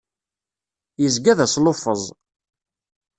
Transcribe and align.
Yezga 1.01 1.33
d 1.37 1.39
asluffeẓ. 1.45 2.03